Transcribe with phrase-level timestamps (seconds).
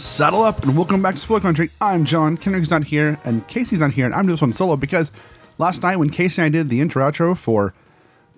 [0.00, 1.70] Saddle up and welcome back to Spoiler Country.
[1.78, 2.38] I'm John.
[2.38, 5.12] Kenric's not here, and Casey's not here, and I'm doing this one solo because
[5.58, 7.74] last night when Casey and I did the intro outro for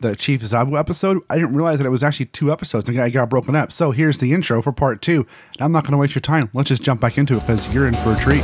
[0.01, 3.11] the Chief Zabu episode, I didn't realize that it was actually two episodes and I
[3.11, 3.71] got broken up.
[3.71, 5.25] So here's the intro for part two.
[5.53, 6.51] And I'm not going to waste your time.
[6.53, 8.43] Let's just jump back into it because you're in for a treat.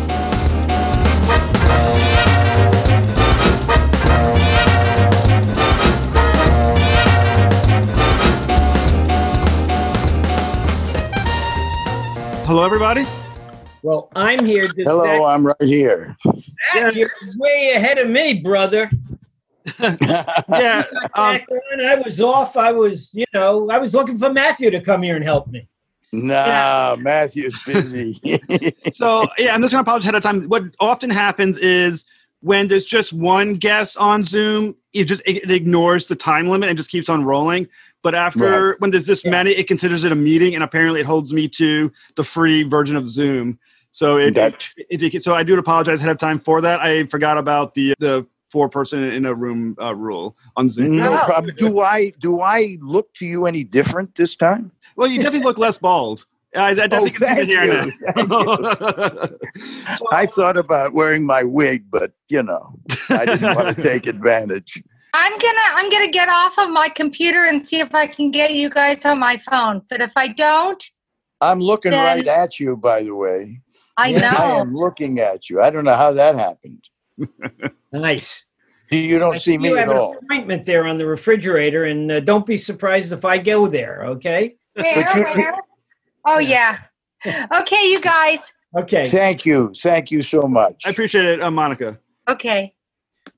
[12.49, 13.05] Hello, everybody.
[13.83, 14.69] Well, I'm here.
[14.69, 16.17] To Hello, Zack, I'm right here.
[16.73, 18.91] Zack, you're way ahead of me, brother.
[19.79, 20.83] Yeah,
[21.15, 24.71] um, Back when I was off, I was, you know, I was looking for Matthew
[24.71, 25.69] to come here and help me.
[26.11, 28.19] nah, Matthew's busy.
[28.93, 30.45] so yeah, I'm just gonna apologize ahead of time.
[30.45, 32.07] What often happens is
[32.41, 36.79] when there's just one guest on Zoom, it just it ignores the time limit and
[36.79, 37.69] just keeps on rolling.
[38.03, 39.31] But after when there's this Yeah.
[39.33, 42.97] many, it considers it a meeting, and apparently it holds me to the free version
[42.97, 43.59] of Zoom.
[43.91, 46.81] So it, That's- it, it so I do apologize ahead of time for that.
[46.81, 50.97] I forgot about the the four person in a room uh, rule on Zoom.
[50.97, 51.55] no problem.
[51.57, 54.71] Do I do I look to you any different this time?
[54.97, 56.25] Well, you definitely look less bald.
[56.57, 59.29] I, I definitely Oh, can see the thank hair now.
[59.97, 62.75] So- I thought about wearing my wig, but you know,
[63.11, 64.83] I didn't want to take advantage.
[65.21, 68.53] I'm gonna I'm gonna get off of my computer and see if I can get
[68.55, 69.83] you guys on my phone.
[69.91, 70.83] But if I don't,
[71.41, 73.61] I'm looking Then- right at you, by the way.
[73.97, 74.33] I Yeah.
[74.39, 75.61] I am looking at you.
[75.61, 76.85] I don't know how that happened.
[77.93, 78.45] Nice.
[78.91, 80.17] You don't I see see me you at have an all.
[80.23, 84.05] appointment there on the refrigerator, and uh, don't be surprised if I go there.
[84.05, 84.57] Okay.
[84.75, 85.55] Where, But you- where?
[86.27, 86.79] Oh yeah.
[87.27, 88.53] Okay, you guys.
[88.77, 89.09] Okay.
[89.09, 89.73] Thank you.
[89.79, 90.83] Thank you so much.
[90.87, 91.99] I appreciate it, uh, Monica.
[92.29, 92.75] Okay.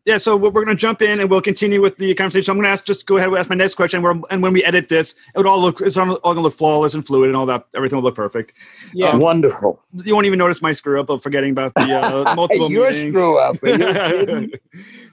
[0.06, 2.44] Yeah, so we're, we're going to jump in and we'll continue with the conversation.
[2.44, 4.02] So I'm going to ask, just go ahead and ask my next question.
[4.02, 6.54] Where, and when we edit this, it would all look, it's all going to look
[6.54, 7.66] flawless and fluid and all that.
[7.74, 8.54] Everything will look perfect.
[8.94, 9.14] Yeah.
[9.14, 9.82] Wonderful.
[10.04, 13.14] You won't even notice my screw up of forgetting about the uh, multiple Your meetings.
[13.14, 13.56] screw up.
[13.62, 14.50] You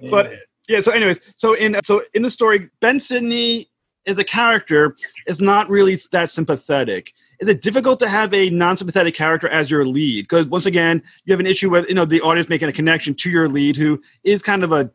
[0.09, 0.33] but
[0.67, 3.69] yeah so anyways so in so in the story ben sidney
[4.05, 9.15] as a character is not really that sympathetic is it difficult to have a non-sympathetic
[9.15, 12.21] character as your lead because once again you have an issue with you know the
[12.21, 14.89] audience making a connection to your lead who is kind of a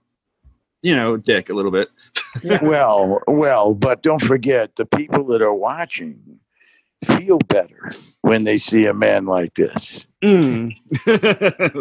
[0.82, 1.88] you know dick a little bit
[2.62, 6.38] well, well, but don't forget the people that are watching
[7.04, 10.06] feel better when they see a man like this.
[10.22, 10.76] Mm.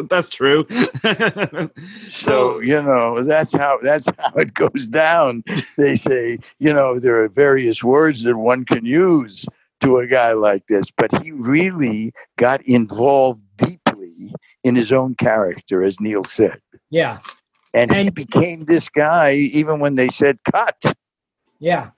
[0.10, 0.66] that's true
[2.08, 5.44] So you know that's how that's how it goes down.
[5.78, 9.46] They say you know there are various words that one can use
[9.82, 14.34] to a guy like this, but he really got involved deeply
[14.64, 16.60] in his own character, as Neil said,
[16.90, 17.20] Yeah.
[17.74, 20.96] and, he became this guy even when they said cut.
[21.60, 21.90] Yeah.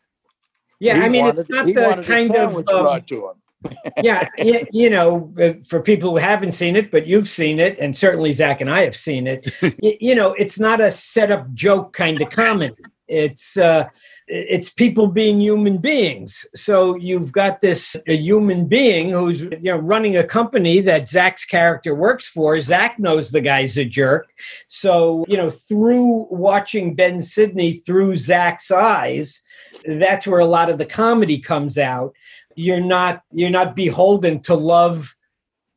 [0.79, 0.95] Yeah.
[0.95, 2.55] He I mean, wanted- it's not the kind of.
[2.55, 3.33] um, brought to him.
[4.03, 4.25] yeah,
[4.73, 8.33] you know, uh, for people who haven't seen it, but you've seen it, and certainly
[8.33, 9.49] Zack and I have seen it.
[10.01, 12.75] you know, it's not a set-up joke kind of comedy.
[13.07, 13.85] It's uh,
[14.35, 16.45] it's people being human beings.
[16.55, 21.45] So you've got this a human being who's you know running a company that Zack's
[21.45, 22.59] character works for.
[22.61, 24.27] Zack knows the guy's a jerk.
[24.67, 29.41] So you know, through watching Ben Sidney through Zack's eyes,
[29.85, 32.13] that's where a lot of the comedy comes out
[32.55, 35.15] you're not you're not beholden to love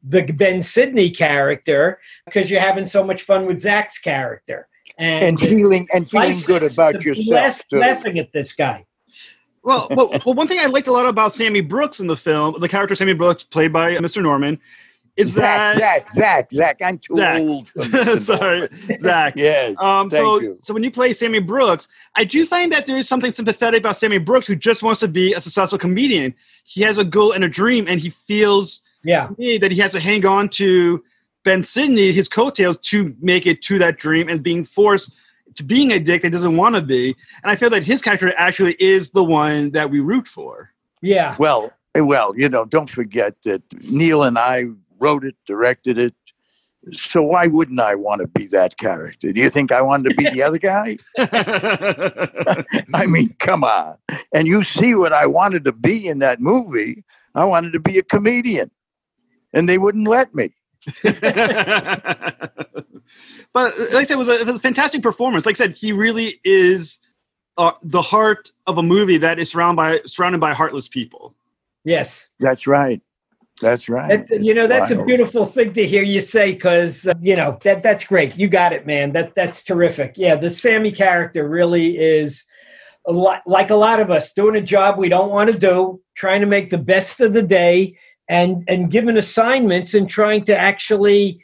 [0.03, 4.69] the Ben Sidney character because you're having so much fun with Zack's character
[4.99, 7.79] and feeling and feeling good about yourself too.
[7.79, 8.85] laughing at this guy.
[9.63, 12.55] well, well, well, one thing I liked a lot about Sammy Brooks in the film,
[12.61, 14.23] the character Sammy Brooks, played by Mr.
[14.23, 14.59] Norman,
[15.17, 16.77] is Zack, that Zack, Zack, Zack.
[16.85, 17.41] I'm too Zack.
[17.41, 17.69] old.
[18.23, 18.69] Sorry,
[19.01, 19.35] Zack.
[19.37, 19.75] Yes.
[19.81, 20.59] Um, thank so, you.
[20.63, 23.97] so when you play Sammy Brooks, I do find that there is something sympathetic about
[23.97, 26.35] Sammy Brooks, who just wants to be a successful comedian.
[26.65, 29.29] He has a goal and a dream, and he feels Yeah.
[29.39, 31.03] me that he has to hang on to
[31.47, 35.15] Ben Sidney, his coattails, to make it to that dream, and being forced
[35.55, 37.15] to being a dick that doesn't want to be.
[37.45, 40.73] And I feel that his character actually is the one that we root for.
[41.03, 41.37] Yeah.
[41.39, 44.65] Well, eh, well, you know, don't forget that Neil and I
[44.99, 46.15] wrote it, directed it.
[46.93, 49.33] So why wouldn't I want to be that character?
[49.33, 50.97] Do you think I wanted to be the other guy?
[52.93, 53.97] I mean, come on.
[54.35, 57.05] And you see what I wanted to be in that movie.
[57.37, 58.73] I wanted to be a comedian,
[59.53, 60.53] and they wouldn't let me.
[61.03, 61.19] but
[63.79, 65.47] like I said, it was, a, it was a fantastic performance.
[65.47, 66.99] Like I said, he really is
[67.59, 71.35] uh, the heart of a movie that is surrounded by surrounded by heartless people.
[71.85, 72.29] Yes.
[72.41, 73.01] That's right.
[73.63, 74.29] That's right.
[74.29, 77.59] That- you know, that's a beautiful thing to hear you say because uh, you know
[77.63, 78.37] that that's great.
[78.37, 79.13] You got it, man.
[79.13, 80.15] That that's terrific.
[80.17, 82.45] Yeah, the Sammy character really is
[83.07, 86.01] a lot like a lot of us doing a job we don't want to do,
[86.15, 87.97] trying to make the best of the day,
[88.29, 91.41] and and given assignments and trying to actually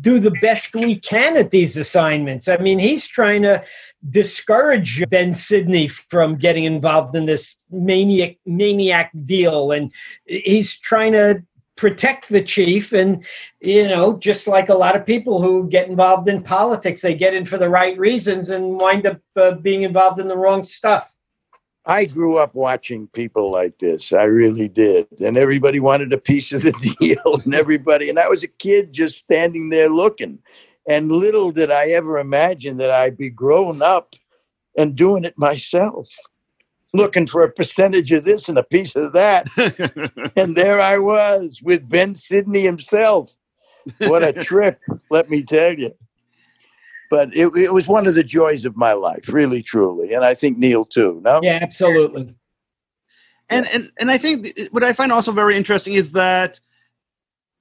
[0.00, 2.48] do the best we can at these assignments.
[2.48, 3.64] I mean, he's trying to
[4.08, 9.92] discourage Ben Sidney from getting involved in this maniac maniac deal, and
[10.26, 11.42] he's trying to
[11.76, 12.92] protect the chief.
[12.92, 13.24] And
[13.60, 17.34] you know, just like a lot of people who get involved in politics, they get
[17.34, 21.13] in for the right reasons and wind up uh, being involved in the wrong stuff.
[21.86, 24.12] I grew up watching people like this.
[24.12, 25.06] I really did.
[25.20, 28.08] And everybody wanted a piece of the deal and everybody.
[28.08, 30.38] And I was a kid just standing there looking.
[30.88, 34.14] And little did I ever imagine that I'd be grown up
[34.76, 36.08] and doing it myself,
[36.92, 39.48] looking for a percentage of this and a piece of that.
[40.36, 43.34] and there I was with Ben Sidney himself.
[43.98, 44.80] What a trip,
[45.10, 45.94] let me tell you.
[47.14, 50.14] But it, it was one of the joys of my life, really, truly.
[50.14, 51.20] And I think Neil too.
[51.24, 51.38] No?
[51.44, 52.34] Yeah, absolutely.
[53.48, 56.58] and and and I think what I find also very interesting is that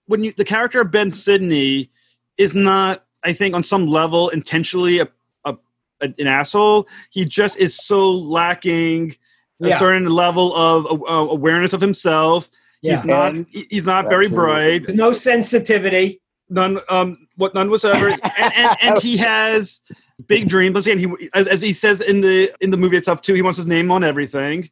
[0.08, 1.92] when you the character of Ben Sidney
[2.38, 5.08] is not, I think, on some level intentionally a,
[5.46, 5.56] a,
[6.02, 6.88] a- an asshole.
[7.12, 9.16] He just is so lacking
[9.62, 9.78] a Yeah.
[9.78, 12.50] certain level of uh, awareness of himself.
[12.82, 12.96] Yeah.
[12.96, 13.34] He's not.
[13.36, 14.88] And- He's not very bright.
[14.88, 16.22] There's no sensitivity.
[16.50, 16.80] None.
[16.90, 17.23] Um.
[17.36, 18.10] What none whatsoever.
[18.38, 19.82] and, and and he has
[20.28, 20.74] big dreams.
[20.74, 23.34] But again, he as, as he says in the in the movie itself too.
[23.34, 24.70] He wants his name on everything.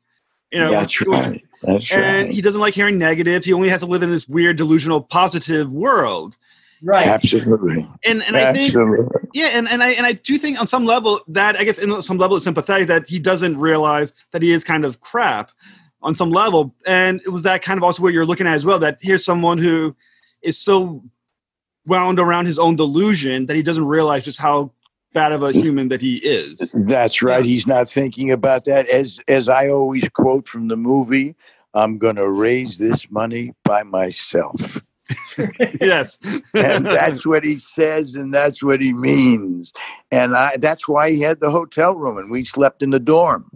[0.52, 0.72] You know.
[0.72, 1.44] That's which- which- right.
[1.64, 2.32] That's and right.
[2.32, 3.46] he doesn't like hearing negatives.
[3.46, 6.36] He only has to live in this weird delusional positive world.
[6.82, 7.06] Right.
[7.06, 7.88] Absolutely.
[8.04, 8.74] And and I think
[9.34, 12.02] yeah, and, and I and I do think on some level that I guess in
[12.02, 15.52] some level it's sympathetic that he doesn't realize that he is kind of crap
[16.02, 16.74] on some level.
[16.88, 19.24] And it was that kind of also what you're looking at as well, that here's
[19.24, 19.96] someone who
[20.42, 21.04] is so
[21.92, 24.72] wound around his own delusion that he doesn't realize just how
[25.14, 26.72] bad of a human that he is.
[26.88, 27.44] That's right.
[27.44, 28.88] He's not thinking about that.
[28.88, 31.36] As as I always quote from the movie,
[31.74, 34.82] I'm gonna raise this money by myself.
[35.82, 36.18] yes.
[36.54, 39.74] and that's what he says and that's what he means
[40.10, 43.52] and I, that's why he had the hotel room and we slept in the dorm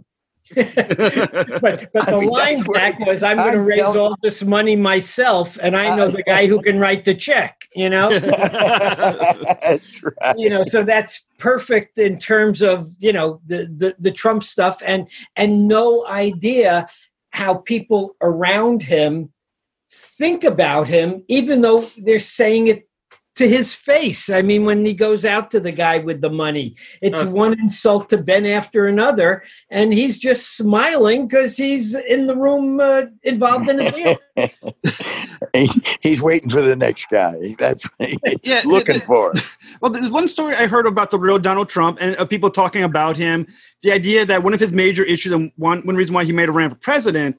[0.54, 4.76] but but I the mean, line back was, "I'm going to raise all this money
[4.76, 8.10] myself, and I know the guy who can write the check." You know.
[9.66, 14.10] that's right you know so that's perfect in terms of you know the, the the
[14.10, 16.86] trump stuff and and no idea
[17.30, 19.32] how people around him
[19.90, 22.88] think about him even though they're saying it
[23.36, 26.74] to his face i mean when he goes out to the guy with the money
[27.00, 27.32] it's Yes.
[27.32, 32.80] one insult to ben after another and he's just smiling because he's in the room
[32.80, 34.16] uh, involved in a deal
[35.54, 39.32] He- he's waiting for the next guy that's what he's Yeah, looking it- for
[39.80, 42.82] Well, there's one story I heard about the real Donald Trump and uh, people talking
[42.82, 43.46] about him.
[43.82, 46.48] The idea that one of his major issues and one, one reason why he made
[46.48, 47.38] a run for president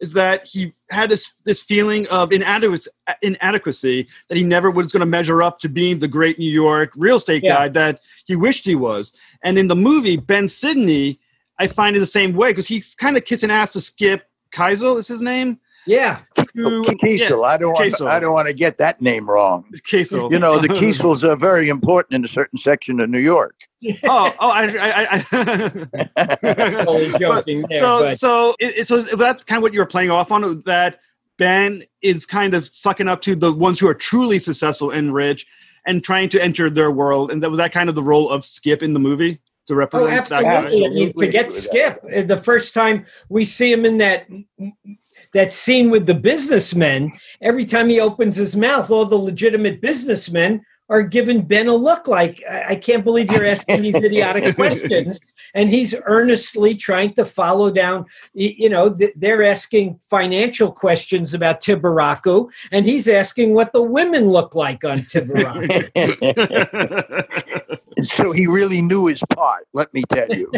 [0.00, 2.90] is that he had this this feeling of inadequacy,
[3.22, 6.92] inadequacy that he never was going to measure up to being the great New York
[6.96, 7.54] real estate Yeah.
[7.54, 9.12] guy that he wished he was.
[9.42, 11.18] And in the movie, Ben Sidney,
[11.58, 14.98] I find it the same way because he's kind of kissing ass to Skip Keisel
[14.98, 15.58] is his name.
[15.86, 16.20] yeah
[16.54, 19.64] Who, oh, Kiesel, I don't want I don't want to get that name wrong.
[19.72, 20.30] yeah, Keisel.
[20.30, 23.54] You know, the Kiesels are very important in a certain section of New York.
[24.04, 25.18] oh, oh, I, I, I,
[26.84, 29.86] Totally joking there, so, but- so, it, it- so that's kind of what you were
[29.86, 30.62] playing off on.
[30.62, 31.00] That
[31.36, 35.46] Ben is kind of sucking up to the ones who are truly successful and rich,
[35.86, 37.30] and trying to enter their world.
[37.30, 39.76] And that was that kind of the role of Skip in the movie to Oh,
[39.76, 40.54] represent that guy.
[40.54, 40.86] absolutely.
[40.86, 41.26] I mean, Absolutely.
[41.26, 42.04] forget Skip.
[42.16, 44.98] Uh, The first time we see him in that m- m-
[45.34, 50.62] that scene with the businessmen, every time he opens his mouth, all the legitimate businessmen
[50.88, 55.20] are giving Ben a look like, I I can't believe you're asking these idiotic questions.
[55.54, 58.04] And he's earnestly trying to follow down,
[58.34, 64.54] you know, they're asking financial questions about Tibaraku, and he's asking what the women look
[64.54, 65.88] like on Tibaraku.
[68.02, 69.66] so he really knew his part.
[69.72, 70.50] Let me tell you.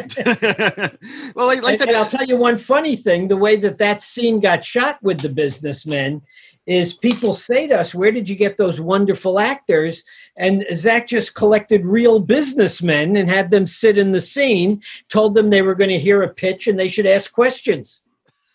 [1.34, 3.78] well, like, like I said, and I'll tell you one funny thing: the way that
[3.78, 6.22] that scene got shot with the businessmen
[6.70, 10.04] is people say to us, "Where did you get those wonderful actors?"
[10.36, 15.50] And Zack just collected real businessmen and had them sit in the scene, told them
[15.50, 18.02] they were going to hear a pitch and they should ask questions.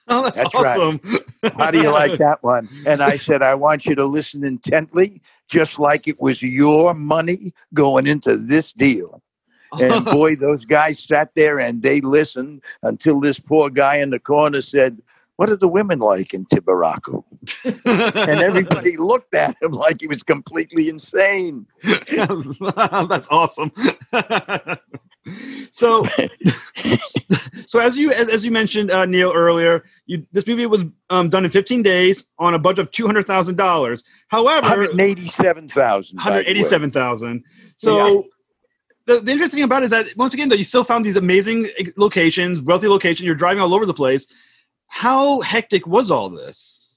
[0.08, 0.80] oh, that's, That's right.
[0.80, 1.02] awesome.
[1.58, 2.70] How do you like that one?
[2.86, 7.54] And I said, I want you to listen intently, just like it was your money
[7.74, 9.24] going into this deal.
[9.82, 14.20] And boy, those guys sat there and they listened until this poor guy in the
[14.20, 15.02] corner said,
[15.38, 17.24] What are the women like in Tibaraku?
[17.86, 21.68] And everybody looked at him like he was completely insane.
[21.84, 23.72] That's awesome.
[25.72, 26.06] so,
[27.68, 31.30] so as you as, as you mentioned, uh, Neil earlier, you, this movie was um,
[31.30, 34.04] done in 15 days on a budget of two hundred thousand dollars.
[34.30, 36.18] However, 187,000.
[36.18, 36.36] by the way.
[36.38, 37.44] 187,000.
[37.78, 38.26] So
[39.06, 41.16] the, the interesting thing about it is that once again, though, you still found these
[41.16, 43.26] amazing locations, wealthy locations.
[43.26, 44.28] You're driving all over the place.
[44.88, 46.96] How hectic was all this?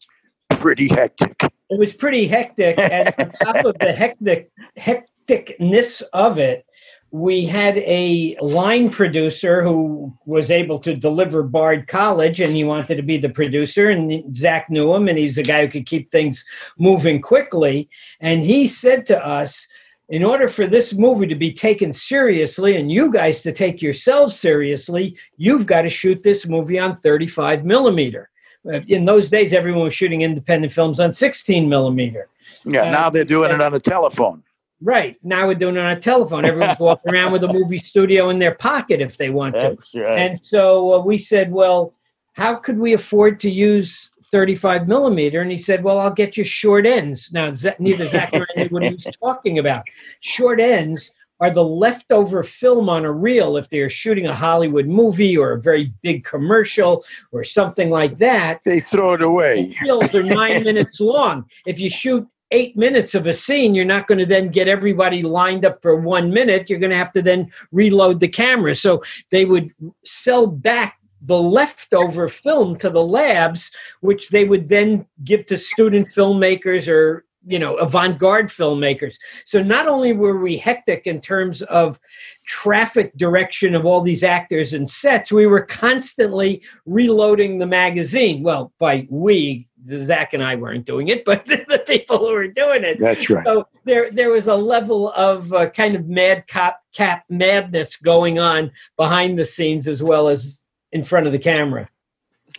[0.51, 1.41] Pretty hectic.
[1.71, 6.65] It was pretty hectic, and on top of the hectic hecticness of it,
[7.11, 12.97] we had a line producer who was able to deliver Bard College, and he wanted
[12.97, 13.89] to be the producer.
[13.89, 16.45] And Zack knew him, and he's a guy who could keep things
[16.79, 17.89] moving quickly.
[18.21, 19.67] And he said to us,
[20.09, 24.39] in order for this movie to be taken seriously and you guys to take yourselves
[24.39, 28.31] seriously, you've got to shoot this movie on 35 millimeter.
[28.71, 32.29] Uh, In those days, everyone was shooting independent films on 16 millimeter.
[32.65, 34.43] Yeah, Uh, now they're doing it on a telephone.
[34.81, 35.17] Right.
[35.23, 36.45] Now we're doing it on a telephone.
[36.45, 39.61] Everyone's walking around with a movie studio in their pocket if they want to.
[39.71, 40.19] That's right.
[40.19, 41.93] And so uh, we said, well,
[42.33, 45.41] how could we afford to use 35 millimeter?
[45.41, 47.33] And he said, well, I'll get you short ends.
[47.33, 49.85] Now, neither Zack knew what he was talking about.
[50.21, 55.37] Short ends are the leftover film on a reel if they're shooting a Hollywood movie
[55.37, 58.61] or a very big commercial or something like that.
[58.65, 59.75] they throw it away.
[59.83, 61.49] reels are nine minutes long.
[61.67, 65.23] If you shoot eight minutes of a scene, you're not going to then get everybody
[65.23, 66.69] lined up for one minute.
[66.69, 68.75] You're going to have to then reload the camera.
[68.75, 69.73] So they would
[70.05, 73.71] sell back the leftover film to the labs,
[74.01, 79.17] which they would then give to student filmmakers or you know avant-garde filmmakers.
[79.45, 81.99] So not only were we hectic in terms of
[82.45, 88.43] traffic direction of all these actors and sets we were constantly reloading the magazine.
[88.43, 92.49] Well by we the zack and i weren't doing it but the people who were
[92.49, 92.99] doing it.
[93.01, 93.45] That's right.
[93.45, 98.39] so there there was a level of uh, kind of mad cop cap madness going
[98.39, 100.61] on behind the scenes as well as
[100.93, 101.89] in front of the camera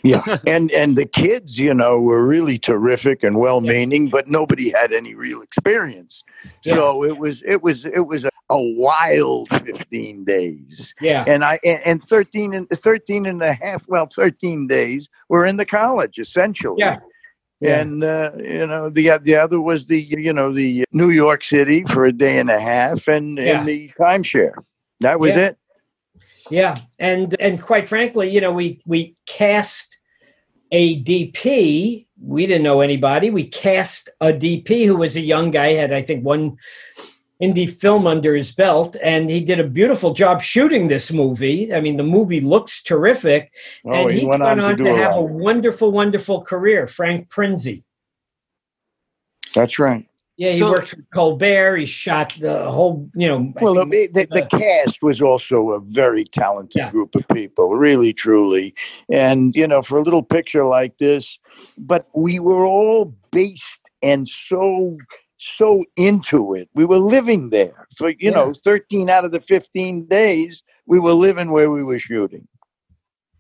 [0.04, 4.94] Yeah, and and the kids, you know, were really terrific and well-meaning, but nobody had
[4.94, 6.24] any real experience.
[6.62, 10.94] So it was it was it was a, a wild 15 days.
[11.02, 15.46] yeah And I and, and 13 and 13 and a half, well, 13 days were
[15.46, 16.78] in the college essentially.
[16.80, 17.00] Yeah.
[17.62, 17.82] Yeah.
[17.82, 21.84] And uh, you know the the other was the you know the New York City
[21.84, 23.58] for a day and a half and, Yeah.
[23.60, 24.54] and the timeshare.
[25.02, 25.48] That was Yeah.
[25.48, 25.58] it.
[26.50, 29.98] Yeah, and and quite frankly, you know, we we cast
[30.72, 32.08] a DP.
[32.22, 33.30] We didn't know anybody.
[33.30, 36.58] We cast a DP who was a young guy, had I think one
[37.42, 41.74] indie film under his belt, and he did a beautiful job shooting this movie.
[41.74, 43.54] I mean, the movie looks terrific,
[43.86, 46.88] Oh, and he he went went on on to to, have a wonderful, wonderful career.
[46.88, 47.84] Frank Prinzi.
[49.54, 50.09] That's right.
[50.40, 51.76] Yeah, he So- worked with Colbert.
[51.76, 53.52] He shot the whole, you know.
[53.60, 56.92] Well, think the, the, the cast was also a very talented Yeah.
[56.92, 58.74] group of people, really, truly.
[59.12, 61.38] And, you know, for a little picture like this,
[61.78, 64.96] but we were all based and so,
[65.36, 66.70] so into it.
[66.74, 71.12] We were living there for, you know, 13 out of the 15 days, we were
[71.14, 72.48] living where we were shooting.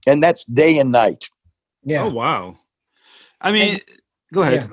[0.06, 1.30] And that's day and night.
[1.86, 2.04] yeah.
[2.04, 2.58] Oh wow!
[3.40, 3.80] I mean,
[4.34, 4.54] go ahead.
[4.54, 4.68] Yeah.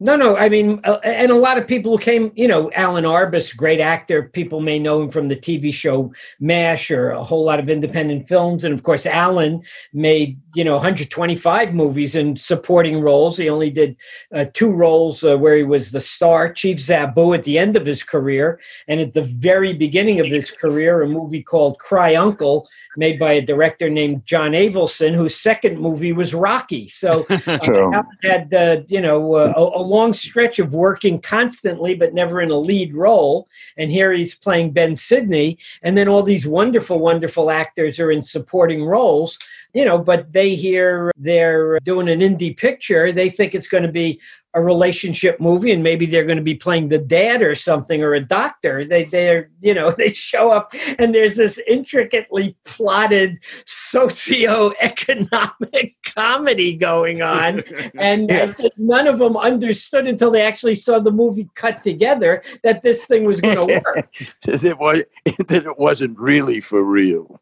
[0.00, 0.36] No, no.
[0.36, 3.80] I mean, uh, and a lot of people who came, you know, Alan Arbus, great
[3.80, 4.30] actor.
[4.32, 8.28] People may know him from the TV show MASH or a whole lot of independent
[8.28, 8.62] films.
[8.62, 9.60] And of course, Alan
[9.92, 13.36] made, you know 125 movies in supporting roles.
[13.36, 13.96] He only did
[14.34, 17.86] uh, two roles uh, where he was the star, Chief Zabu, at the end of
[17.86, 22.68] his career, and at the very beginning of his career, a movie called Cry Uncle,
[22.96, 26.88] made by a director named John Avildsen, whose second movie was Rocky.
[26.88, 32.14] So uh, had uh, you know uh, a, a long stretch of working constantly, but
[32.14, 33.48] never in a lead role.
[33.76, 38.24] And here he's playing Ben Sidney, and then all these wonderful, wonderful actors are in
[38.24, 39.38] supporting roles
[39.74, 43.92] you know, but they hear they're doing an indie picture, they think it's going to
[43.92, 44.18] be
[44.54, 48.14] a relationship movie and maybe they're going to be playing the dad or something or
[48.14, 48.82] a doctor.
[48.84, 57.22] They they're you know they show up and there's this intricately plotted socio-economic comedy going
[57.22, 57.62] on.
[57.98, 58.64] And yes.
[58.76, 63.24] none of them understood until they actually saw the movie cut together that this thing
[63.24, 64.12] was going to work.
[64.44, 65.02] That it was
[65.48, 67.40] that it wasn't really for real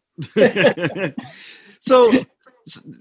[1.86, 2.12] so,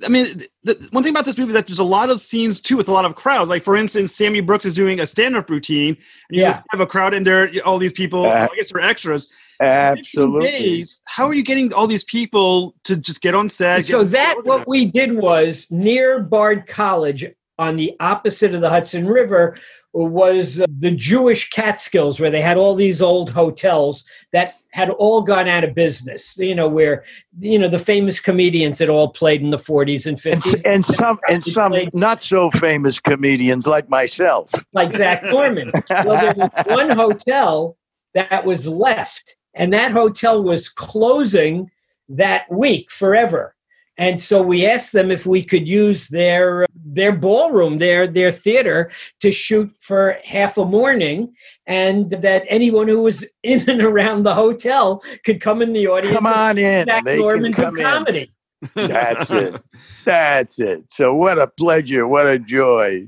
[0.04, 2.62] I mean, the, one thing about this movie is that there's a lot of scenes
[2.62, 3.50] too with a lot of crowds.
[3.50, 5.98] Like, for instance, Sammy Brooks is doing a stand-up routine,
[6.30, 6.62] and you yeah.
[6.70, 7.50] have a crowd in there.
[7.66, 9.30] All these people, uh, I guess, they're extras.
[9.60, 10.50] Absolutely.
[10.50, 13.88] Days, how are you getting all these people to just get on set?
[13.88, 17.26] So that what we did was near Bard College
[17.58, 19.56] on the opposite of the Hudson River
[19.94, 25.22] was uh, the Jewish Catskills, where they had all these old hotels that had all
[25.22, 26.38] gone out of business.
[26.38, 27.06] You know, where
[27.40, 30.86] you know the famous comedians had all played in the 40s and 50s, and, and
[30.86, 31.90] some and some played.
[31.94, 35.72] not so famous comedians like myself, like Zack Norman.
[36.04, 37.78] well, there was one hotel
[38.14, 41.72] that was left, and that hotel was closing
[42.10, 43.55] that week forever.
[43.98, 48.92] And so we asked them if we could use their their ballroom, their their theater,
[49.22, 51.34] to shoot for half a morning,
[51.66, 56.16] and that anyone who was in and around the hotel could come in the audience.
[56.16, 58.32] Come on in, Jack they Norman come comedy.
[58.76, 58.88] In.
[58.88, 59.62] That's it.
[60.06, 60.92] That's it.
[60.92, 63.08] So what a pleasure, what a joy.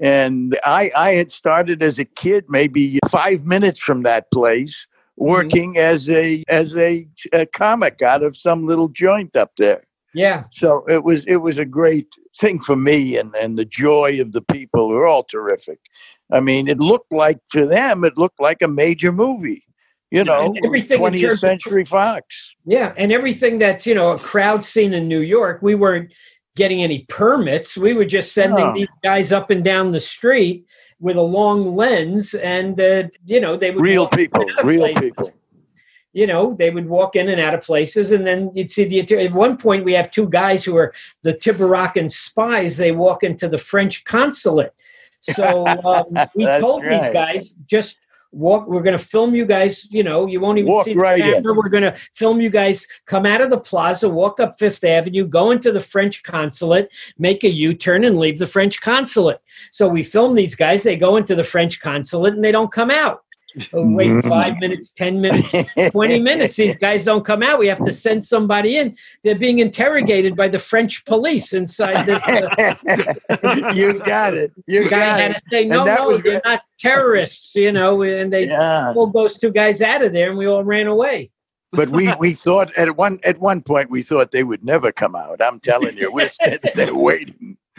[0.00, 4.86] And I I had started as a kid, maybe five minutes from that place,
[5.18, 5.30] mm-hmm.
[5.30, 5.96] working mm-hmm.
[5.96, 9.82] as a as a, a comic out of some little joint up there.
[10.18, 10.44] Yeah.
[10.50, 14.32] So it was it was a great thing for me and, and the joy of
[14.32, 15.78] the people were all terrific.
[16.32, 19.64] I mean, it looked like to them it looked like a major movie.
[20.10, 22.54] You know, everything 20th Century of, Fox.
[22.64, 26.12] Yeah, and everything that's, you know, a crowd scene in New York, we weren't
[26.56, 27.76] getting any permits.
[27.76, 28.72] We were just sending no.
[28.72, 30.64] these guys up and down the street
[30.98, 35.30] with a long lens and uh, you know, they would real people, real people
[36.12, 39.00] you know, they would walk in and out of places, and then you'd see the.
[39.18, 40.92] At one point, we have two guys who are
[41.22, 42.76] the Tiberacan spies.
[42.76, 44.74] They walk into the French consulate.
[45.20, 47.02] So um, we told right.
[47.02, 47.98] these guys just
[48.32, 48.66] walk.
[48.68, 49.86] We're going to film you guys.
[49.90, 51.52] You know, you won't even walk see the right camera.
[51.52, 51.56] In.
[51.56, 55.26] We're going to film you guys come out of the plaza, walk up Fifth Avenue,
[55.26, 59.40] go into the French consulate, make a U-turn, and leave the French consulate.
[59.72, 60.82] So we film these guys.
[60.82, 63.24] They go into the French consulate and they don't come out.
[63.72, 64.28] Wait mm-hmm.
[64.28, 65.52] five minutes, 10 minutes,
[65.90, 66.56] 20 minutes.
[66.56, 67.58] These guys don't come out.
[67.58, 68.96] We have to send somebody in.
[69.24, 72.22] They're being interrogated by the French police inside this.
[72.26, 74.52] Uh, you got it.
[74.66, 75.34] You guy got had it.
[75.34, 76.42] to say, no, no, they're good.
[76.44, 78.92] not terrorists, you know, and they yeah.
[78.94, 81.30] pulled those two guys out of there and we all ran away.
[81.72, 85.14] but we, we thought at one at one point we thought they would never come
[85.14, 85.42] out.
[85.42, 87.58] I'm telling you, we're standing there waiting.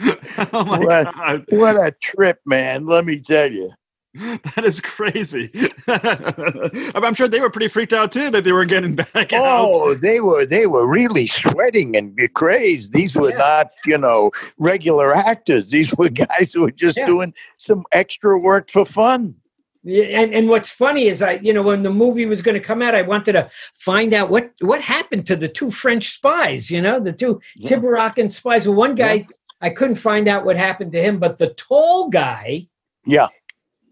[0.52, 1.44] oh my what, god!
[1.48, 2.86] What a trip, man!
[2.86, 3.70] Let me tell you.
[4.54, 5.50] That is crazy.
[5.86, 10.00] I'm sure they were pretty freaked out too that they were getting back oh, out.
[10.00, 12.92] they were they were really sweating and crazed.
[12.92, 13.36] These were yeah.
[13.36, 15.68] not, you know, regular actors.
[15.68, 17.06] These were guys who were just yeah.
[17.06, 19.36] doing some extra work for fun.
[19.82, 22.60] Yeah, and, and what's funny is I, you know, when the movie was going to
[22.60, 26.70] come out, I wanted to find out what what happened to the two French spies.
[26.70, 27.70] You know, the two yeah.
[27.70, 28.66] Tiberacan spies.
[28.66, 29.26] Well, one guy
[29.60, 32.66] I couldn't find out what happened to him, but the tall guy,
[33.06, 33.28] yeah,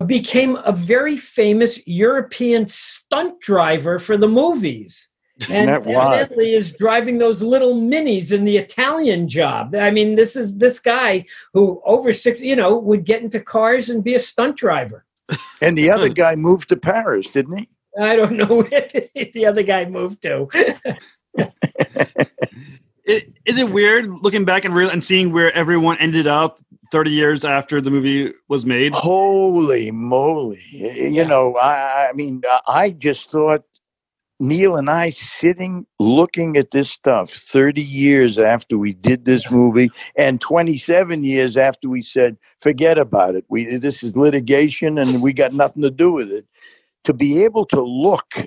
[0.07, 5.09] became a very famous European stunt driver for the movies.
[5.51, 9.73] and evidently is driving those little minis in the Italian job.
[9.75, 13.89] I mean, this is this guy who over six, you know, would get into cars
[13.89, 15.05] and be a stunt driver.
[15.61, 17.69] And the other guy moved to Paris, didn't he?
[18.01, 20.49] I don't know where the other guy moved to.
[23.05, 27.11] it, is it weird looking back and real and seeing where everyone ended up 30
[27.11, 28.92] years after the movie was made?
[28.92, 30.62] Holy moly.
[30.70, 31.24] You yeah.
[31.24, 33.64] know, I, I mean, uh, I just thought
[34.40, 39.90] Neil and I sitting looking at this stuff 30 years after we did this movie
[40.16, 43.44] and 27 years after we said, forget about it.
[43.48, 46.46] We, this is litigation and we got nothing to do with it.
[47.05, 48.46] To be able to look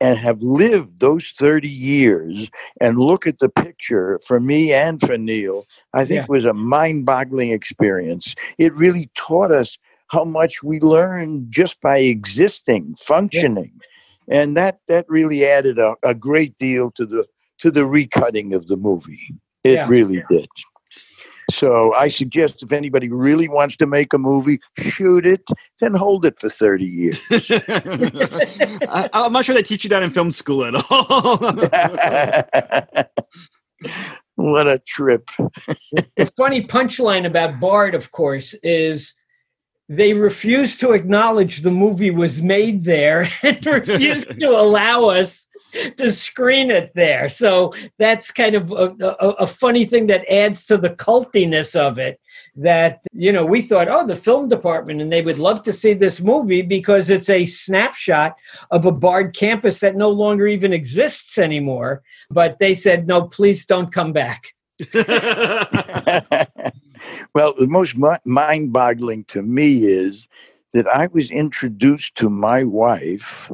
[0.00, 5.16] and have lived those 30 years and look at the picture for me and for
[5.16, 6.26] Neil, I think Yeah.
[6.28, 8.34] was a mind boggling experience.
[8.58, 9.78] It really taught us
[10.08, 13.72] how much we learn just by existing, functioning.
[14.28, 17.26] And that, that really added a, a great deal to the
[17.58, 19.18] to the recutting of the movie.
[19.64, 19.88] It Yeah.
[19.88, 20.46] really did.
[21.50, 25.48] So I suggest if anybody really wants to make a movie, shoot it,
[25.80, 27.20] then hold it for 30 years.
[27.30, 31.36] I, I'm not sure they teach you that in film school at all.
[34.34, 35.30] what a trip.
[36.16, 39.14] the funny punchline about Bard, of course, is
[39.88, 45.46] they refused to acknowledge the movie was made there and refused to allow us
[45.98, 47.28] to screen it there.
[47.28, 51.98] So that's kind of a, a, a funny thing that adds to the cultiness of
[51.98, 52.20] it.
[52.54, 55.92] That, you know, we thought, oh, the film department, and they would love to see
[55.94, 58.36] this movie because it's a snapshot
[58.70, 62.02] of a Bard campus that no longer even exists anymore.
[62.30, 64.54] But they said, no, please don't come back.
[67.34, 70.28] well, the most mind boggling to me is
[70.72, 73.50] that I was introduced to my wife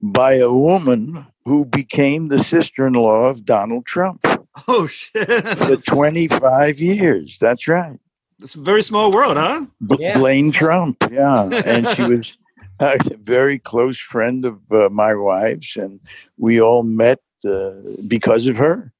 [0.00, 4.26] by a woman who became the sister in law of Donald Trump
[4.68, 5.58] oh shit!
[5.58, 7.38] for 25 years.
[7.38, 7.98] That's right.
[8.40, 9.66] It's a very small world, huh?
[9.86, 10.18] B- Yeah.
[10.18, 11.48] Blaine Trump, yeah.
[11.64, 12.36] And she was
[12.80, 16.00] a very close friend of uh, my wife's, and
[16.36, 17.70] we all met uh,
[18.06, 18.92] because of her.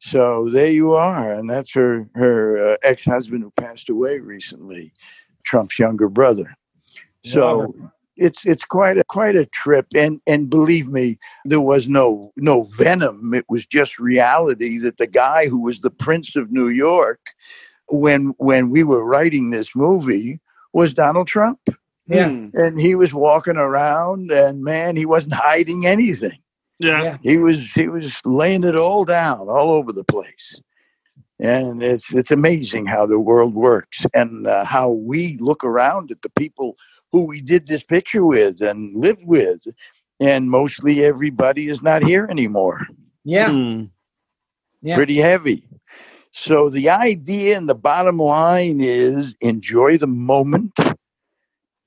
[0.00, 4.92] So there you are, and that's her her uh, ex husband who passed away recently,
[5.44, 6.56] Trump's younger brother.
[7.24, 7.74] So
[8.16, 12.64] it's it's quite a quite a trip, and and believe me, there was no no
[12.64, 13.34] venom.
[13.34, 17.20] It was just reality that the guy who was the Prince of New York,
[17.88, 20.40] when when we were writing this movie,
[20.72, 21.60] was Donald Trump
[22.08, 22.28] Yeah.
[22.28, 22.48] Hmm.
[22.54, 26.38] and he was walking around and man he wasn't hiding anything
[26.78, 27.02] Yeah.
[27.02, 27.18] Yeah.
[27.22, 30.60] he was he was laying it all down all over the place
[31.38, 36.22] and it's it's amazing how the world works and uh, how we look around at
[36.22, 36.76] the people
[37.12, 39.66] who we did this picture with and lived with
[40.20, 42.86] and mostly everybody is not here anymore
[43.24, 43.50] Yeah.
[43.50, 43.84] Hmm.
[44.80, 44.96] Yeah.
[44.96, 45.68] pretty heavy
[46.32, 50.72] so the idea and the bottom line is enjoy the moment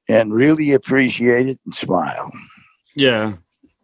[0.07, 2.31] and really appreciate it and smile
[2.95, 3.33] Yeah.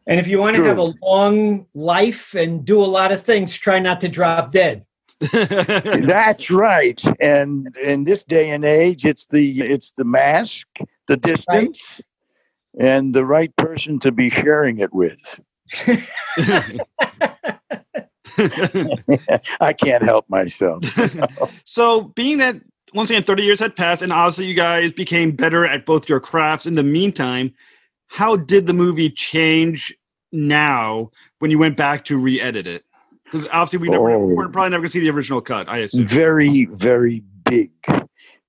[0.07, 3.55] And if you want to have a long life and do a lot of things,
[3.55, 4.85] try not to drop dead.
[5.21, 7.01] That's right.
[7.21, 10.67] And in this day and age, it's the it's the mask,
[11.07, 12.01] the distance,
[12.79, 15.39] and the right person to be sharing it with.
[19.59, 20.83] I can't help myself.
[21.65, 22.61] so, being that
[22.93, 26.19] once again 30 years had passed, and obviously you guys became better at both your
[26.19, 27.53] crafts in the meantime,
[28.07, 29.95] how did the movie change
[30.31, 32.83] now when you went back to re-edit it?
[33.31, 34.19] Because obviously we never, Oh.
[34.25, 35.69] we're probably never gonna see the original cut.
[35.69, 36.05] I assume.
[36.05, 37.71] Very, very big.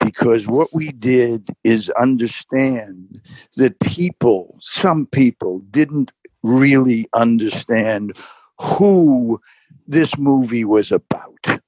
[0.01, 3.21] Because what we did is understand
[3.57, 8.17] that people, some people, didn't really understand
[8.61, 9.41] who
[9.87, 11.61] this movie was about.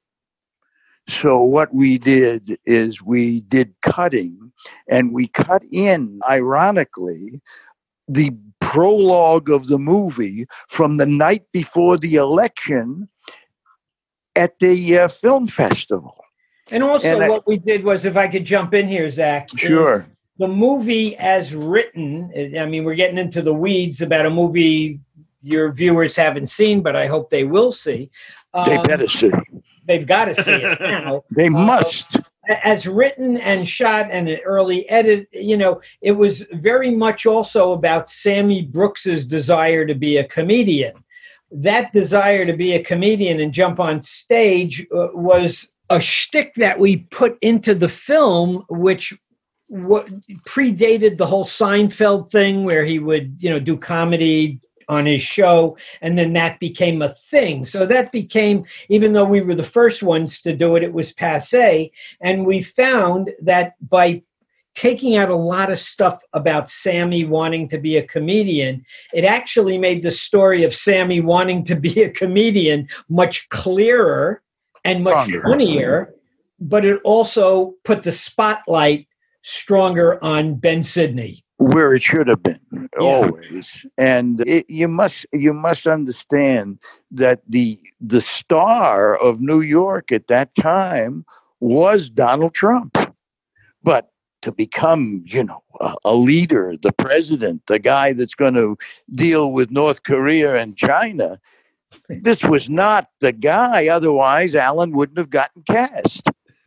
[1.07, 4.53] So, what we did is we did cutting
[4.89, 7.41] and we cut in, ironically,
[8.09, 8.31] the
[8.75, 13.09] prologue of the movie from the night before the election
[14.35, 16.17] at the uh, film festival.
[16.71, 19.49] And also, And I- what we did was, if I could jump in here, Zack.
[19.57, 20.07] Sure.
[20.39, 24.99] The movie, as written, I mean, we're getting into the weeds about a movie
[25.43, 28.11] your viewers haven't seen, but I hope they will see.
[28.67, 29.31] They Um, better see.
[29.87, 31.23] They've got to see it now.
[31.31, 32.17] They must.
[32.49, 37.73] As written and shot and an early edit you know it was very much also
[37.73, 40.95] about sammy brooks's desire to be a comedian.
[41.51, 46.79] That desire to be a comedian and jump on stage uh, was a shtick that
[46.81, 49.15] we put into the film which
[49.69, 50.09] what
[50.47, 55.77] predated the whole Seinfeld thing where he would you know do comedy on his show
[56.01, 60.03] and then that became a thing so that became even though we were the first
[60.03, 64.23] ones to do it it was passe and we found that by
[64.75, 69.79] taking out a lot of stuff about Sammy wanting to be a comedian, it actually
[69.79, 74.43] made the story of Sammy wanting to be a comedian much clearer
[74.85, 75.43] and much Stronger.
[75.49, 76.15] funnier,
[76.61, 79.07] but it also put the spotlight
[79.43, 81.44] stronger on Ben Sidney.
[81.59, 86.79] Where it should have been always and it, you must you must understand
[87.11, 91.25] that the the star of new york at that time
[91.61, 92.99] was donald trump
[93.85, 94.11] but
[94.45, 98.77] to become, you know, a, a leader, the president, the guy that's going to
[99.15, 101.39] deal with North Korea and China.
[102.11, 103.89] This was not the guy.
[103.89, 106.29] Otherwise, Alan wouldn't have gotten cast.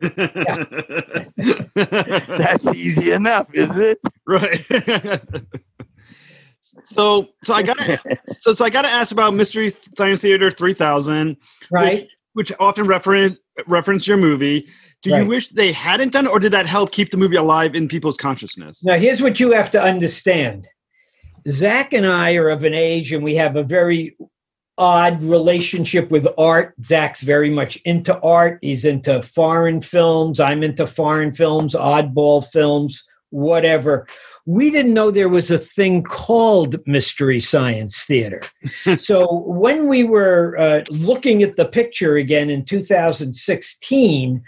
[1.74, 4.00] That's easy enough, isn't it?
[4.28, 4.62] Right.
[6.84, 10.50] so, so I got to so so I got to ask about Mystery Science Theater
[10.50, 11.36] 3000,
[11.70, 12.08] Right.
[12.34, 14.68] which often reference reference your movie.
[15.02, 17.74] Do you wish they hadn't done, it, or did that help keep the movie alive
[17.74, 18.84] in people's consciousness?
[18.84, 20.68] Now, here's what you have to understand
[21.48, 24.16] Zack and I are of an age, and we have a very
[24.76, 26.74] odd relationship with art.
[26.84, 30.38] Zack's very much into art, he's into foreign films.
[30.40, 34.06] I'm into foreign films, oddball films, whatever.
[34.46, 38.40] We didn't know there was a thing called Mystery Science Theater.
[38.98, 44.42] so when we were uh, looking at the picture again in 2016,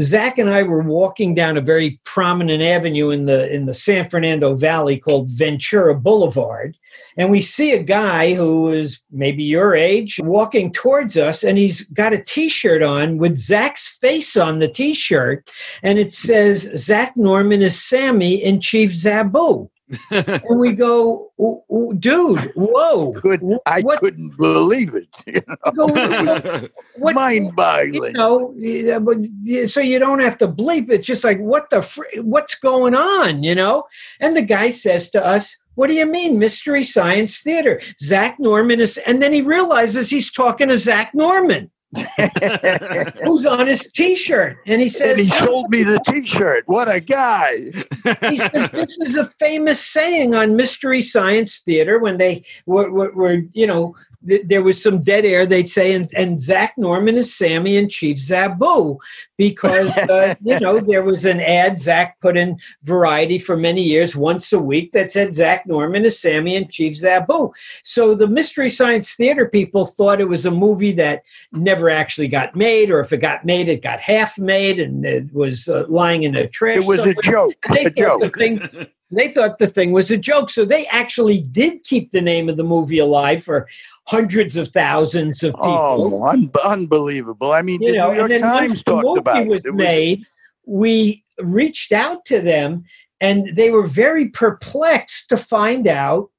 [0.00, 4.08] Zack and I were walking down a very prominent avenue in the in the San
[4.08, 6.76] Fernando Valley called Ventura Boulevard,
[7.16, 11.86] and we see a guy who is maybe your age walking towards us, and he's
[11.88, 15.48] got a T-shirt on with Zack's face on the T-shirt,
[15.82, 19.68] and it says Zack Norman is Sammy in Chief Zabu.
[20.10, 23.12] and we go, "Ooh, ooh, dude, whoa!
[23.22, 25.06] Could, I What- couldn't believe it.
[25.26, 25.86] You know?
[25.86, 28.12] Go, what- Mind you boggling.
[28.14, 30.90] know, yeah, but yeah, so you don't have to bleep.
[30.90, 33.84] It's just like, what the, fr- what's going on, you know?
[34.18, 38.80] And the guy says to us, "What do you mean, Mystery Science Theater?" Zack Norman
[38.80, 41.70] is, and then he realizes he's talking to Zack Norman,
[43.24, 46.64] who's on his T-shirt, and he says, and he sold me the T-shirt.
[46.66, 47.70] What a guy!
[48.28, 53.12] he says this is a famous saying on Mystery Science Theater when they were, were,
[53.12, 53.94] were you know,
[54.26, 55.46] th- there was some dead air.
[55.46, 58.98] They'd say, and, and Zack Norman is Sammy and Chief Zabu
[59.36, 64.16] because uh, you know there was an ad Zack put in Variety for many years,
[64.16, 67.50] once a week, that said Zack Norman is Sammy and Chief Zabu.
[67.84, 71.22] So the Mystery Science Theater people thought it was a movie that
[71.52, 75.32] never actually got made, or if it got made, it got half made and it
[75.32, 76.78] was uh, lying in a trash.
[76.78, 77.54] It was a joke.
[77.72, 78.38] they A thought the joke.
[78.38, 82.48] thing they thought the thing was a joke so they actually did keep the name
[82.48, 83.68] of the movie alive for
[84.08, 87.52] hundreds of thousands of people Oh, un- unbelievable!
[87.52, 89.74] I mean, you the know New York Times talked movie about was it.
[89.74, 90.24] Made
[90.66, 92.84] we reached out to them
[93.20, 96.30] and they were very perplexed to find out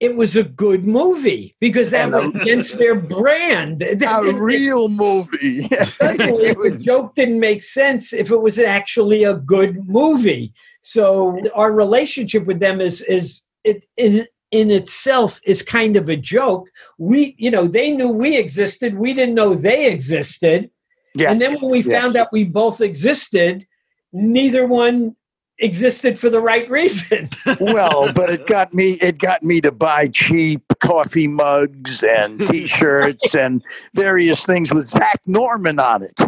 [0.00, 5.68] it was a good movie because that was against their brand a real movie.
[5.84, 10.52] Suddenly, It the joke didn't make sense if it was actually a good movie.
[10.82, 16.16] So our relationship with them is is it in in itself is kind of a
[16.16, 16.68] joke.
[16.98, 18.96] We, you know, they knew we existed.
[18.96, 20.70] We didn't know they existed.
[21.16, 22.02] Yes, and then when we yes.
[22.02, 23.66] found out we both existed,
[24.12, 25.16] neither one
[25.58, 27.28] existed for the right reason.
[27.60, 28.92] well, but it got me.
[29.00, 33.62] It got me to buy cheap coffee mugs and T-shirts and
[33.94, 36.20] various things with Zack Norman on it.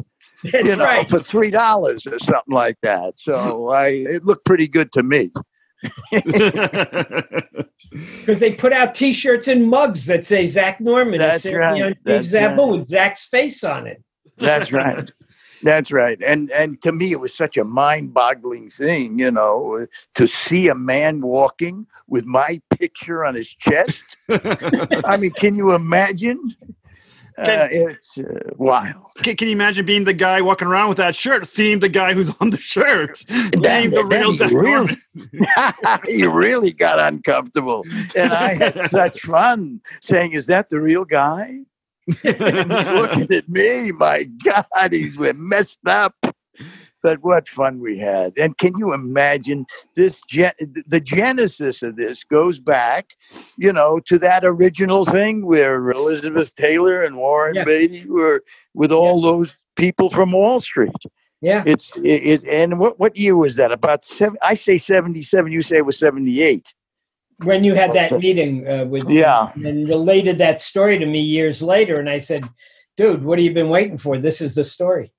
[0.43, 1.09] That's you know, right.
[1.09, 3.19] for three dollars or something like that.
[3.19, 5.31] So I, it looked pretty good to me.
[7.91, 11.19] Because they put out T-shirts and mugs that say Zack Norman.
[11.19, 11.83] That's is right.
[11.83, 12.57] on That's right.
[12.57, 14.03] with Zack's face on it.
[14.39, 15.11] That's right.
[15.63, 16.19] That's right.
[16.25, 20.75] And and to me, it was such a mind-boggling thing, you know, to see a
[20.75, 24.17] man walking with my picture on his chest.
[24.29, 26.55] I mean, can you imagine?
[27.37, 28.25] Uh, it's uh,
[28.57, 29.13] wild.
[29.23, 32.13] can, can you imagine being the guy walking around with that shirt, seeing the guy
[32.13, 34.97] who's on the shirt, being the real Zack really-
[36.09, 37.85] he really got uncomfortable,
[38.17, 41.61] and I had such fun saying, "Is that the real guy?"
[42.23, 43.93] He's looking at me.
[43.93, 46.15] My God, he's we're messed up.
[47.03, 48.33] But what fun we had!
[48.39, 50.21] And can you imagine this?
[50.29, 50.53] Gen-
[50.87, 53.11] the genesis of this goes back,
[53.57, 57.65] you know, to that original thing where Elizabeth Taylor and Warren Yeah.
[57.65, 58.43] Beatty were
[58.75, 60.91] with all those people from Wall Street.
[61.41, 61.63] Yeah.
[61.67, 63.71] It's it, it and what what year was that?
[63.71, 64.39] About seven.
[64.43, 65.53] I say seventy seven.
[65.53, 66.73] You say it was seventy eight.
[67.45, 69.53] When you had that meeting uh, with Yeah.
[69.55, 72.49] and related that story to me years later, and I said,
[72.97, 74.19] "Dude, what have you been waiting for?
[74.19, 75.13] This is the story."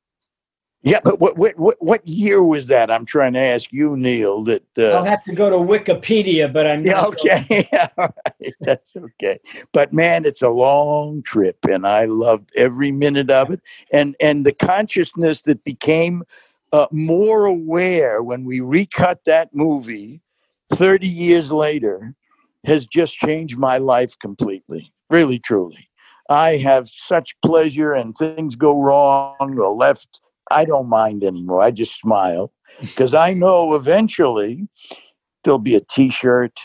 [0.81, 2.89] Yeah, but what what what, what year was that?
[2.89, 4.43] I'm trying to ask you, Neil.
[4.43, 9.39] That I'll uh, have to go to Wikipedia, but I'm yeah, okay, right, that's okay.
[9.73, 13.61] But man, it's a long trip, and I loved every minute of it.
[13.91, 16.23] And and the consciousness that became
[16.71, 20.21] uh, more aware when we recut that movie
[20.73, 22.15] thirty years later
[22.65, 24.93] has just changed my life completely.
[25.09, 25.89] Really, truly.
[26.29, 31.61] I have such pleasure, and things go wrong or left I don't mind anymore.
[31.61, 32.51] I just smile
[32.81, 34.67] because I know eventually
[35.43, 36.59] there'll be a T-shirt,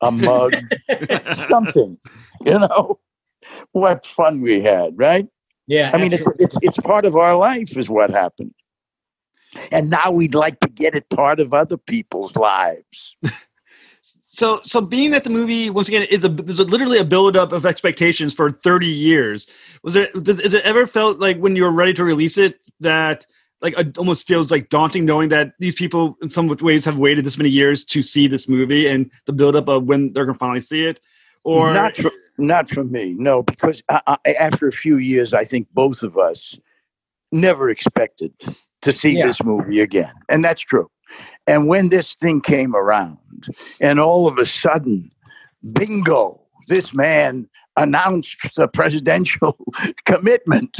[0.00, 0.54] a mug,
[1.48, 1.98] something.
[2.44, 3.00] You know,
[3.72, 5.26] what fun we had, right?
[5.66, 5.90] Yeah.
[5.92, 8.54] I mean, it's, it's it's part of our life, is what happened.
[9.70, 13.16] And now we'd like to get it part of other people's lives.
[14.40, 17.52] So, so being that the movie once again is a there's a, literally a buildup
[17.52, 19.46] of expectations for 30 years.
[19.82, 22.58] Was there does, is it ever felt like when you were ready to release it
[22.80, 23.26] that
[23.60, 27.26] like it almost feels like daunting knowing that these people in some ways have waited
[27.26, 30.38] this many years to see this movie and the buildup of when they're going to
[30.38, 31.00] finally see it?
[31.44, 35.44] Or not for, not for me, no, because I, I, after a few years, I
[35.44, 36.58] think both of us
[37.30, 38.32] never expected
[38.80, 39.26] to see Yeah.
[39.26, 40.90] this movie again, and that's true.
[41.46, 43.48] And when this thing came around,
[43.80, 45.10] and all of a sudden,
[45.72, 49.56] bingo, this man announced the presidential
[50.04, 50.78] commitment.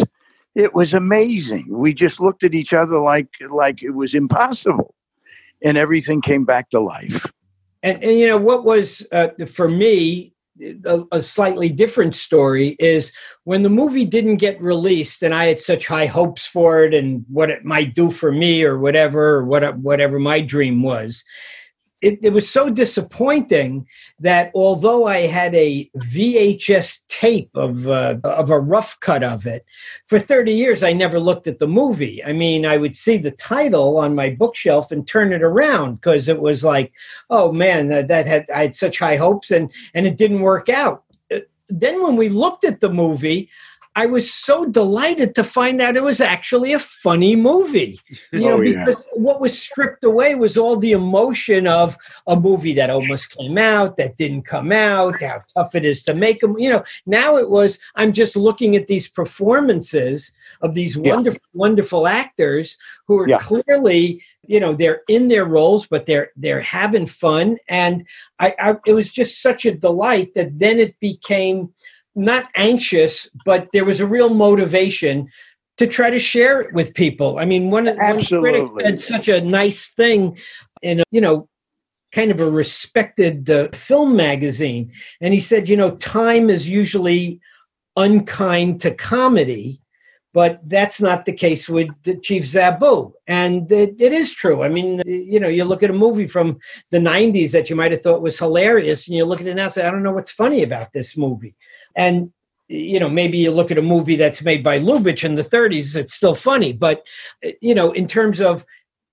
[0.54, 1.66] It was amazing.
[1.68, 4.94] We just looked at each other like like it was impossible,
[5.64, 7.26] and everything came back to life.
[7.82, 10.34] and, and you know what was uh, for me
[10.84, 13.12] a, a slightly different story is
[13.44, 17.24] when the movie didn't get released and i had such high hopes for it and
[17.28, 21.24] what it might do for me or whatever or what, whatever my dream was
[22.02, 23.86] it, it was so disappointing
[24.20, 29.64] that although I had a VHS tape of uh, of a rough cut of it,
[30.08, 32.24] for 30 years I never looked at the movie.
[32.24, 36.28] I mean, I would see the title on my bookshelf and turn it around because
[36.28, 36.92] it was like,
[37.28, 40.68] oh man, that, that had I had such high hopes and and it didn't work
[40.68, 41.04] out.
[41.30, 43.50] Uh, Then when we looked at the movie,
[43.96, 48.00] I was so delighted to find out it was actually a funny movie.
[48.32, 48.84] You know, Oh, yeah.
[48.86, 51.96] because what was stripped away was all the emotion of
[52.28, 56.14] a movie that almost came out, that didn't come out, how tough it is to
[56.14, 56.56] make them.
[56.58, 61.14] You know, now it was, I'm just looking at these performances of these Yeah.
[61.14, 62.76] wonderful, wonderful actors
[63.08, 63.38] who are Yeah.
[63.38, 67.58] clearly, you know, they're in their roles, but they're they're having fun.
[67.68, 68.06] And
[68.38, 71.70] I, I it was just such a delight that then it became
[72.14, 75.28] not anxious, but there was a real motivation
[75.78, 77.38] to try to share it with people.
[77.38, 78.84] I mean, one, one critic Absolutely.
[78.84, 80.36] said such a nice thing
[80.82, 81.48] in a, you know,
[82.12, 87.40] kind of a respected uh, film magazine, and he said, you know, time is usually
[87.96, 89.80] unkind to comedy.
[90.32, 91.88] But that's not the case with
[92.22, 93.12] Chief Zabu.
[93.26, 94.62] And it, it is true.
[94.62, 96.60] I mean, you know, you look at a movie from
[96.92, 99.64] the 90s that you might have thought was hilarious, and you look at it now
[99.64, 101.56] and say, I don't know what's funny about this movie.
[101.96, 102.32] And
[102.70, 105.96] you know, maybe you look at a movie that's made by Lubitsch in the 30s,
[105.96, 106.72] it's still funny.
[106.72, 107.04] But,
[107.60, 108.64] you know, in terms of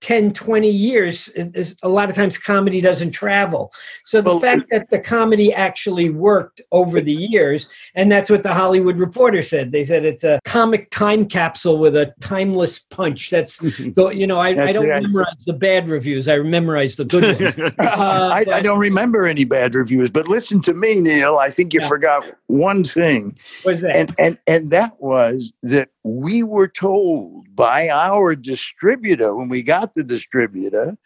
[0.02, 3.72] 10, 20 years, is- a lot of times comedy doesn't travel.
[4.04, 8.44] So the Well, fact that the comedy actually worked over the years, and that's what
[8.44, 9.72] the Hollywood Reporter said.
[9.72, 13.30] They said it's a comic time capsule with a timeless punch.
[13.32, 15.02] That's, the, you know, I, I don't it.
[15.02, 17.74] memorize the bad reviews, I memorize the good ones.
[17.80, 21.38] Uh, I, I don't remember any bad reviews, but listen to me, Neil.
[21.38, 21.88] I think you Yeah.
[21.88, 23.96] forgot one thing, What's that?
[23.96, 29.96] and and and that was that we were told by our distributor when we got
[29.96, 30.98] the distributor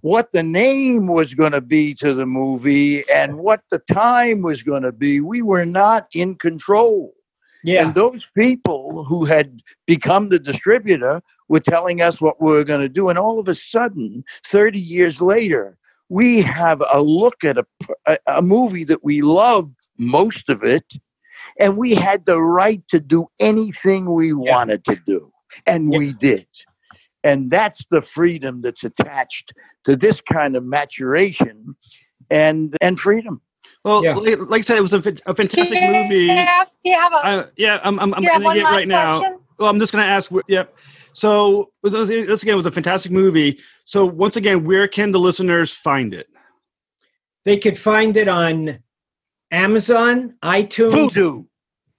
[0.00, 4.62] what the name was going to be to the movie and what the time was
[4.62, 5.20] going to be.
[5.20, 7.14] We were not in control.
[7.64, 7.84] yeah.
[7.84, 12.80] And those people who had become the distributor were telling us what we were going
[12.80, 13.08] to do.
[13.08, 15.76] And all of a sudden, 30 years later,
[16.08, 17.66] we have a look at a,
[18.06, 20.94] a, a movie that we love, most of it,
[21.58, 24.34] and we had the right to do anything we Yeah.
[24.54, 25.32] wanted to do.
[25.66, 25.98] And Yeah.
[25.98, 26.46] we did.
[27.24, 29.52] And that's the freedom that's attached
[29.84, 31.76] to this kind of maturation
[32.30, 33.40] and, and freedom.
[33.84, 34.14] well, Yeah.
[34.16, 36.26] like, like I said, it was a, a fantastic movie.
[36.26, 38.72] Jeff, you have a, Uh, yeah, I'm, I'm, I'm you have ending one it last
[38.72, 39.18] right now.
[39.18, 39.38] question?
[39.58, 40.30] Well, I'm just going to ask.
[40.48, 40.74] Yep.
[41.12, 43.58] So it was- this again was a fantastic movie.
[43.84, 46.28] So once again, where can the listeners find it?
[47.44, 48.78] They could find it on
[49.50, 51.46] Amazon, iTunes, Vudu.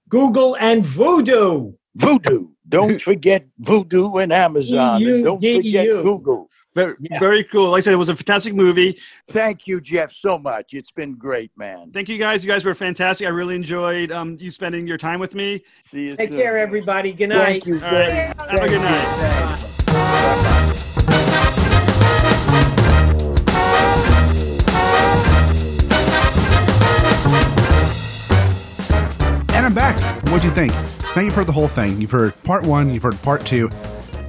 [0.08, 1.74] Google, and Vudu.
[1.98, 2.48] Vudu.
[2.68, 5.02] Don't forget Vudu and Amazon.
[5.04, 6.02] And don't forget VU.
[6.02, 6.48] Google.
[6.76, 7.18] Very, Yeah.
[7.18, 7.70] very cool.
[7.70, 8.96] Like I said, it was a fantastic movie.
[9.30, 10.72] Thank you, Jeff, so much.
[10.72, 11.90] It's been great, man.
[11.92, 12.44] Thank you guys.
[12.44, 13.26] You guys were fantastic.
[13.26, 15.64] I really enjoyed um, you spending your time with me.
[15.84, 16.38] See you Take soon.
[16.38, 17.12] care, everybody.
[17.12, 17.44] Good night.
[17.44, 17.74] Thank you.
[17.74, 18.32] All right.
[18.36, 18.78] Thank Have a good you.
[18.78, 20.66] night.
[29.70, 30.24] I'm back.
[30.24, 30.72] What'd you think?
[30.72, 32.00] So now you've heard the whole thing.
[32.00, 33.70] You've heard part one, you've heard part two.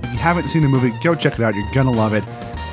[0.03, 1.55] If you haven't seen the movie, go check it out.
[1.55, 2.23] You're gonna love it.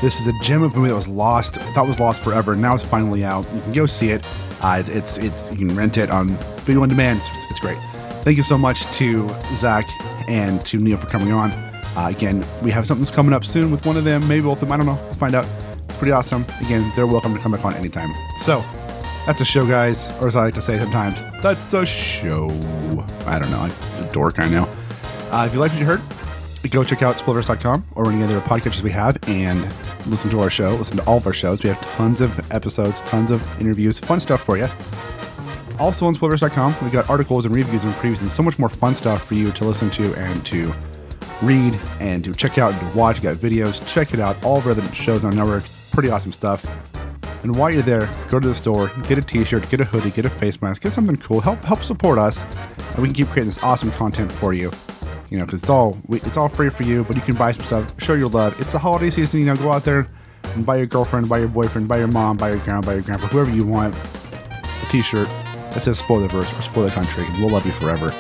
[0.03, 2.55] This is a gem of a movie that was lost, thought was lost forever.
[2.55, 3.51] Now it's finally out.
[3.55, 4.23] You can go see it.
[4.61, 6.29] Uh, it's it's you can rent it on
[6.67, 7.21] video on demand.
[7.21, 7.79] It's, it's great.
[8.23, 9.89] Thank you so much to Zack
[10.29, 11.53] and to Neil for coming on.
[11.53, 14.69] Uh, again, we have something's coming up soon with one of them, maybe both of
[14.69, 14.73] them.
[14.73, 15.03] I don't know.
[15.05, 15.47] We'll find out.
[15.89, 16.45] It's pretty awesome.
[16.61, 18.15] Again, they're welcome to come back on anytime.
[18.37, 18.63] So
[19.29, 22.49] that's a show, guys, or as I like to say sometimes, that's a show.
[23.27, 23.59] I don't know.
[23.59, 23.71] I'm
[24.03, 24.67] a dork, I know.
[25.31, 26.01] Uh, if you like what you heard,
[26.71, 29.71] go check out spoilers.com or any other podcasts we have and
[30.07, 31.63] listen to our show, listen to all of our shows.
[31.63, 34.67] We have tons of episodes, tons of interviews, fun stuff for you.
[35.79, 38.95] Also on spoilers.com, we've got articles and reviews and previews and so much more fun
[38.95, 40.73] stuff for you to listen to and to
[41.43, 43.19] read and to check out and to watch.
[43.19, 44.43] We got videos, check it out.
[44.43, 46.67] All of our other shows on our network, pretty awesome stuff.
[47.43, 50.25] And while you're there, go to the store, get a t-shirt, get a hoodie, get
[50.25, 51.41] a face mask, get something cool.
[51.41, 52.45] Help help support us,
[52.93, 54.73] and we can keep creating this awesome content for you.
[55.31, 57.65] You know, because it's all it's all free for you, but you can buy some
[57.65, 58.61] stuff, show your love.
[58.61, 59.41] It's the holiday season.
[59.41, 60.09] You know, go out there
[60.55, 63.03] and buy your girlfriend, buy your boyfriend, buy your mom, buy your grandma, buy your
[63.03, 65.29] grandpa, whoever you want, a t-shirt
[65.73, 68.13] that says "Spoil the Verse" or "Spoiler Country, we'll love you forever.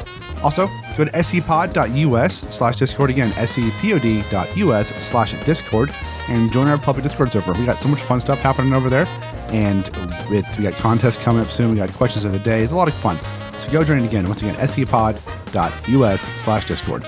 [0.42, 5.92] Also, go to scpod.us slash discord again, scpod.us slash discord,
[6.28, 7.52] and join our public Discord server.
[7.52, 9.06] We got so much fun stuff happening over there,
[9.48, 9.88] and
[10.30, 11.70] we got contests coming up soon.
[11.70, 12.62] We got questions of the day.
[12.62, 13.18] It's a lot of fun.
[13.60, 14.26] So go join it again.
[14.26, 17.06] Once again, scpod.us slash discord.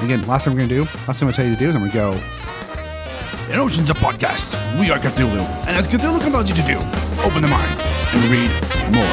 [0.00, 1.58] Again, last thing we're going to do, last thing I'm going to tell you to
[1.58, 2.40] do is I'm going to go
[3.52, 5.44] in oceans of podcasts, we are Cthulhu.
[5.66, 6.76] And as Cthulhu compels you to do,
[7.24, 8.50] open the mind and read
[8.94, 9.04] more.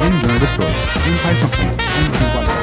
[0.00, 2.61] And join our Discord and buy something and listen